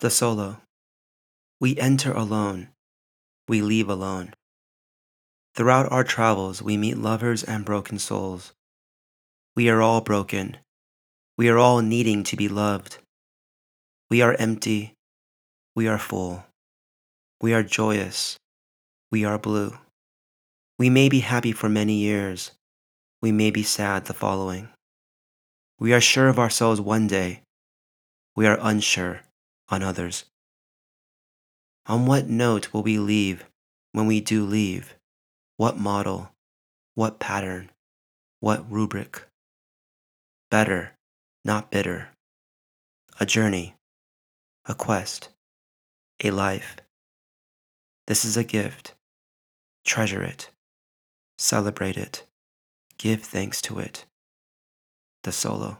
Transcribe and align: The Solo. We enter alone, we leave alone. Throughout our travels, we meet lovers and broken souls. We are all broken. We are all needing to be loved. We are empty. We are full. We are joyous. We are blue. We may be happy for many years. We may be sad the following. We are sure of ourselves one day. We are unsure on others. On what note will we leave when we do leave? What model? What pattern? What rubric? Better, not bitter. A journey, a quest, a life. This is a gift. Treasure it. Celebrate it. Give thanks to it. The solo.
The 0.00 0.10
Solo. 0.10 0.58
We 1.60 1.76
enter 1.76 2.12
alone, 2.12 2.68
we 3.48 3.62
leave 3.62 3.88
alone. 3.88 4.32
Throughout 5.56 5.90
our 5.90 6.04
travels, 6.04 6.62
we 6.62 6.76
meet 6.76 6.96
lovers 6.96 7.42
and 7.42 7.64
broken 7.64 7.98
souls. 7.98 8.52
We 9.56 9.68
are 9.68 9.82
all 9.82 10.00
broken. 10.00 10.58
We 11.36 11.48
are 11.48 11.58
all 11.58 11.82
needing 11.82 12.22
to 12.30 12.36
be 12.36 12.46
loved. 12.46 12.98
We 14.08 14.22
are 14.22 14.36
empty. 14.38 14.94
We 15.74 15.88
are 15.88 15.98
full. 15.98 16.44
We 17.42 17.52
are 17.52 17.64
joyous. 17.64 18.36
We 19.10 19.24
are 19.24 19.36
blue. 19.36 19.76
We 20.78 20.90
may 20.90 21.08
be 21.08 21.26
happy 21.26 21.50
for 21.50 21.68
many 21.68 21.94
years. 21.94 22.52
We 23.20 23.32
may 23.32 23.50
be 23.50 23.64
sad 23.64 24.04
the 24.04 24.14
following. 24.14 24.68
We 25.80 25.92
are 25.92 26.00
sure 26.00 26.28
of 26.28 26.38
ourselves 26.38 26.80
one 26.80 27.08
day. 27.08 27.42
We 28.36 28.46
are 28.46 28.58
unsure 28.60 29.22
on 29.68 29.82
others. 29.82 30.24
On 31.86 32.06
what 32.06 32.28
note 32.28 32.72
will 32.72 32.82
we 32.82 32.98
leave 32.98 33.44
when 33.92 34.06
we 34.06 34.20
do 34.20 34.44
leave? 34.44 34.94
What 35.56 35.78
model? 35.78 36.32
What 36.94 37.18
pattern? 37.18 37.70
What 38.40 38.70
rubric? 38.70 39.26
Better, 40.50 40.92
not 41.44 41.70
bitter. 41.70 42.10
A 43.20 43.26
journey, 43.26 43.74
a 44.66 44.74
quest, 44.74 45.30
a 46.22 46.30
life. 46.30 46.76
This 48.06 48.24
is 48.24 48.36
a 48.36 48.44
gift. 48.44 48.94
Treasure 49.84 50.22
it. 50.22 50.50
Celebrate 51.36 51.96
it. 51.96 52.24
Give 52.96 53.22
thanks 53.22 53.60
to 53.62 53.78
it. 53.78 54.06
The 55.24 55.32
solo. 55.32 55.78